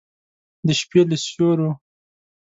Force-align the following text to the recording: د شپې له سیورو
د 0.65 0.69
شپې 0.79 1.01
له 1.09 1.17
سیورو 1.25 1.69